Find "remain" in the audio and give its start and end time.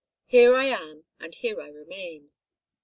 1.67-2.31